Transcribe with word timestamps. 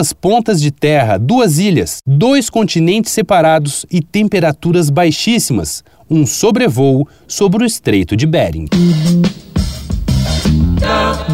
duas 0.00 0.14
pontas 0.14 0.62
de 0.62 0.70
terra, 0.70 1.18
duas 1.18 1.58
ilhas, 1.58 1.98
dois 2.06 2.48
continentes 2.48 3.12
separados 3.12 3.84
e 3.90 4.00
temperaturas 4.00 4.88
baixíssimas, 4.88 5.84
um 6.08 6.24
sobrevoo 6.24 7.06
sobre 7.28 7.62
o 7.62 7.66
Estreito 7.66 8.16
de 8.16 8.26
Bering. 8.26 8.64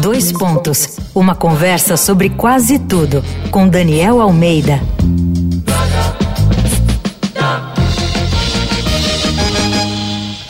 Dois 0.01 0.33
pontos. 0.33 0.99
Uma 1.15 1.33
conversa 1.33 1.95
sobre 1.95 2.29
quase 2.29 2.77
tudo 2.77 3.23
com 3.51 3.69
Daniel 3.69 4.19
Almeida. 4.19 4.81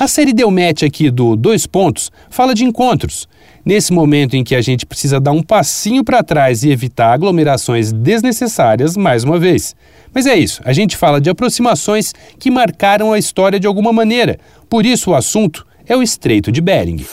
A 0.07 0.09
série 0.09 0.31
deu 0.31 0.49
match 0.49 0.83
aqui 0.83 1.11
do 1.11 1.35
Dois 1.35 1.67
Pontos 1.67 2.09
fala 2.29 2.55
de 2.55 2.63
encontros. 2.63 3.27
Nesse 3.65 3.91
momento 3.91 4.37
em 4.37 4.43
que 4.45 4.55
a 4.55 4.61
gente 4.61 4.85
precisa 4.85 5.19
dar 5.19 5.33
um 5.33 5.43
passinho 5.43 6.01
para 6.01 6.23
trás 6.23 6.63
e 6.63 6.71
evitar 6.71 7.11
aglomerações 7.11 7.91
desnecessárias 7.91 8.95
mais 8.95 9.25
uma 9.25 9.37
vez. 9.37 9.75
Mas 10.13 10.25
é 10.25 10.33
isso, 10.33 10.61
a 10.63 10.71
gente 10.71 10.95
fala 10.95 11.19
de 11.19 11.29
aproximações 11.29 12.13
que 12.39 12.49
marcaram 12.49 13.11
a 13.11 13.19
história 13.19 13.59
de 13.59 13.67
alguma 13.67 13.91
maneira. 13.91 14.39
Por 14.69 14.85
isso 14.85 15.11
o 15.11 15.13
assunto 15.13 15.67
é 15.85 15.93
o 15.93 16.01
Estreito 16.01 16.53
de 16.53 16.61
Bering. 16.61 17.05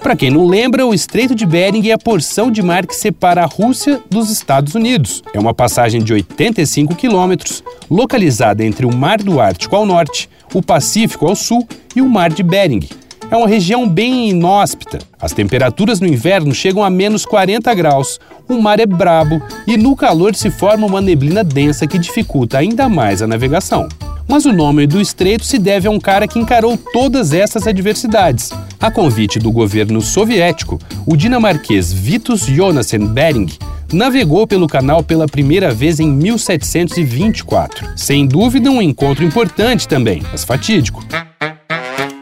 Para 0.00 0.16
quem 0.16 0.30
não 0.30 0.46
lembra, 0.46 0.84
o 0.84 0.92
Estreito 0.92 1.34
de 1.34 1.46
Bering 1.46 1.90
é 1.90 1.92
a 1.92 1.98
porção 1.98 2.50
de 2.50 2.60
mar 2.60 2.86
que 2.86 2.94
separa 2.94 3.44
a 3.44 3.46
Rússia 3.46 4.00
dos 4.10 4.30
Estados 4.30 4.74
Unidos. 4.74 5.22
É 5.32 5.38
uma 5.38 5.54
passagem 5.54 6.02
de 6.02 6.12
85 6.12 6.96
quilômetros, 6.96 7.62
localizada 7.88 8.64
entre 8.64 8.84
o 8.84 8.92
Mar 8.92 9.18
do 9.18 9.40
Ártico 9.40 9.76
ao 9.76 9.86
norte, 9.86 10.28
o 10.54 10.62
Pacífico 10.62 11.26
ao 11.26 11.36
sul 11.36 11.66
e 11.94 12.00
o 12.00 12.08
Mar 12.08 12.30
de 12.30 12.42
Bering. 12.42 12.88
É 13.30 13.36
uma 13.36 13.46
região 13.46 13.86
bem 13.86 14.30
inóspita. 14.30 14.98
As 15.20 15.32
temperaturas 15.32 16.00
no 16.00 16.06
inverno 16.06 16.54
chegam 16.54 16.82
a 16.82 16.88
menos 16.88 17.26
40 17.26 17.74
graus, 17.74 18.18
o 18.48 18.60
mar 18.60 18.80
é 18.80 18.86
brabo 18.86 19.42
e 19.66 19.76
no 19.76 19.94
calor 19.94 20.34
se 20.34 20.50
forma 20.50 20.86
uma 20.86 21.02
neblina 21.02 21.44
densa 21.44 21.86
que 21.86 21.98
dificulta 21.98 22.56
ainda 22.56 22.88
mais 22.88 23.20
a 23.20 23.26
navegação. 23.26 23.86
Mas 24.26 24.46
o 24.46 24.52
nome 24.52 24.86
do 24.86 25.00
estreito 25.00 25.44
se 25.44 25.58
deve 25.58 25.88
a 25.88 25.90
um 25.90 26.00
cara 26.00 26.26
que 26.26 26.38
encarou 26.38 26.78
todas 26.92 27.32
essas 27.32 27.66
adversidades. 27.66 28.50
A 28.80 28.90
convite 28.90 29.38
do 29.38 29.50
governo 29.50 30.00
soviético, 30.00 30.78
o 31.06 31.16
dinamarquês 31.16 31.92
Vitus 31.92 32.46
Jonassen 32.46 33.06
Bering 33.06 33.48
navegou 33.92 34.46
pelo 34.46 34.66
canal 34.66 35.02
pela 35.02 35.26
primeira 35.26 35.72
vez 35.72 35.98
em 35.98 36.10
1724. 36.10 37.88
Sem 37.96 38.26
dúvida, 38.26 38.70
um 38.70 38.82
encontro 38.82 39.24
importante 39.24 39.88
também, 39.88 40.22
mas 40.30 40.44
fatídico. 40.44 41.04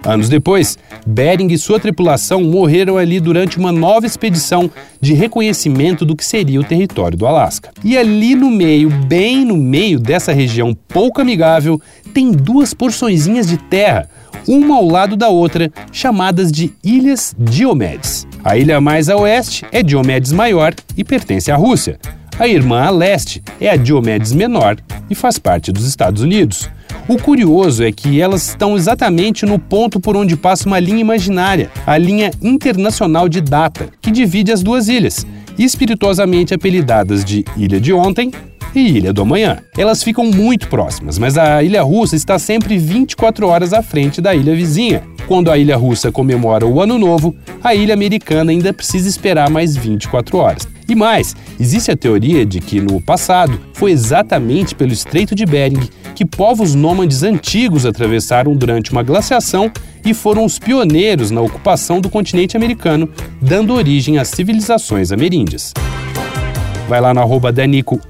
Anos 0.05 0.29
depois, 0.29 0.79
Bering 1.05 1.53
e 1.53 1.59
sua 1.59 1.81
tripulação 1.81 2.45
morreram 2.45 2.97
ali 2.97 3.19
durante 3.19 3.59
uma 3.59 3.73
nova 3.73 4.07
expedição 4.07 4.71
de 5.01 5.13
reconhecimento 5.15 6.05
do 6.05 6.15
que 6.15 6.25
seria 6.25 6.61
o 6.61 6.65
território 6.65 7.19
do 7.19 7.27
Alasca. 7.27 7.73
E 7.83 7.99
ali 7.99 8.37
no 8.37 8.49
meio, 8.49 8.89
bem 8.89 9.45
no 9.45 9.57
meio 9.57 9.99
dessa 9.99 10.33
região 10.33 10.77
pouco 10.87 11.21
amigável, 11.21 11.81
tem 12.15 12.31
duas 12.31 12.73
porçõezinhas 12.73 13.49
de 13.49 13.57
terra, 13.57 14.09
uma 14.47 14.77
ao 14.77 14.87
lado 14.87 15.17
da 15.17 15.29
outra, 15.29 15.73
chamadas 15.91 16.53
de 16.53 16.73
Ilhas 16.85 17.35
Diomedes. 17.37 18.29
A 18.47 18.57
ilha 18.57 18.81
mais 18.81 19.09
a 19.09 19.17
oeste 19.17 19.67
é 19.73 19.83
Diomedes 19.83 20.31
Maior 20.31 20.73
e 20.97 21.03
pertence 21.03 21.51
à 21.51 21.57
Rússia. 21.57 21.99
A 22.39 22.47
irmã 22.47 22.81
a 22.85 22.91
leste 22.91 23.43
é 23.61 23.69
a 23.69 23.75
Diomedes 23.75 24.33
Menor 24.33 24.77
e 25.11 25.17
faz 25.17 25.37
parte 25.37 25.73
dos 25.73 25.85
Estados 25.85 26.23
Unidos. 26.23 26.71
O 27.09 27.19
curioso 27.19 27.83
é 27.83 27.91
que 27.91 28.21
elas 28.21 28.51
estão 28.51 28.77
exatamente 28.77 29.45
no 29.45 29.59
ponto 29.59 29.99
por 29.99 30.17
onde 30.17 30.37
passa 30.37 30.69
uma 30.69 30.79
linha 30.79 31.01
imaginária, 31.01 31.73
a 31.85 31.99
linha 31.99 32.31
internacional 32.41 33.29
de 33.29 33.41
data, 33.41 33.89
que 34.01 34.13
divide 34.13 34.53
as 34.53 34.63
duas 34.63 34.87
ilhas, 34.87 35.27
espirituosamente 35.59 36.55
apelidadas 36.55 37.25
de 37.25 37.45
Ilha 37.57 37.81
de 37.81 37.93
Ontem 37.93 38.31
e 38.73 38.97
Ilha 38.97 39.13
do 39.13 39.23
Amanhã. 39.23 39.59
Elas 39.77 40.05
ficam 40.05 40.25
muito 40.25 40.69
próximas, 40.69 41.19
mas 41.19 41.37
a 41.37 41.65
ilha 41.65 41.83
russa 41.83 42.15
está 42.15 42.39
sempre 42.39 42.79
24 42.79 43.49
horas 43.49 43.73
à 43.73 43.83
frente 43.83 44.21
da 44.21 44.37
ilha 44.37 44.55
vizinha. 44.55 45.03
Quando 45.27 45.51
a 45.51 45.59
ilha 45.59 45.77
russa 45.77 46.13
comemora 46.13 46.65
o 46.65 46.81
Ano 46.81 46.99
Novo, 46.99 47.35
a 47.63 47.75
ilha 47.75 47.95
americana 47.95 48.53
ainda 48.53 48.73
precisa 48.73 49.09
esperar 49.09 49.51
mais 49.51 49.77
24 49.77 50.39
horas. 50.39 50.69
E 50.89 50.95
mais, 50.95 51.35
existe 51.59 51.91
a 51.91 51.97
teoria 51.97 52.47
de 52.47 52.61
que 52.61 52.81
no 52.81 53.01
passado 53.01 53.61
foi 53.73 53.91
exatamente 53.91 54.73
pelo 54.75 54.93
Estreito 54.93 55.35
de 55.35 55.45
Bering 55.45 55.89
que 56.15 56.25
povos 56.25 56.77
nômades 56.77 57.25
antigos 57.25 57.85
atravessaram 57.85 58.55
durante 58.55 58.93
uma 58.93 59.03
glaciação 59.03 59.71
e 60.05 60.15
foram 60.15 60.45
os 60.45 60.61
pioneiros 60.61 61.33
na 61.33 61.41
ocupação 61.41 62.01
do 62.01 62.09
continente 62.09 62.57
americano, 62.57 63.09
dando 63.43 63.75
origem 63.75 64.19
às 64.19 64.29
civilizações 64.29 65.11
ameríndias. 65.11 65.75
Vai 66.89 67.01
lá 67.01 67.13
no 67.13 67.21
arroba 67.21 67.53
Danico 67.53 68.01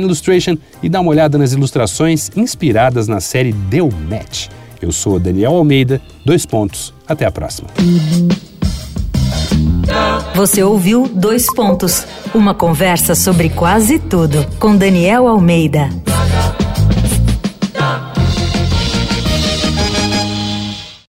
Illustration 0.00 0.58
e 0.82 0.88
dá 0.88 1.00
uma 1.00 1.12
olhada 1.12 1.38
nas 1.38 1.52
ilustrações 1.52 2.28
inspiradas 2.36 3.06
na 3.06 3.20
série 3.20 3.52
Deu 3.52 3.88
Match. 4.10 4.48
Eu 4.80 4.92
sou 4.92 5.18
Daniel 5.18 5.54
Almeida, 5.54 6.00
dois 6.24 6.44
pontos, 6.46 6.92
até 7.06 7.24
a 7.24 7.30
próxima. 7.30 7.68
Você 10.34 10.62
ouviu 10.62 11.08
Dois 11.08 11.46
Pontos, 11.54 12.06
uma 12.34 12.52
conversa 12.52 13.14
sobre 13.14 13.48
quase 13.48 13.98
tudo 13.98 14.46
com 14.58 14.76
Daniel 14.76 15.26
Almeida. 15.26 15.88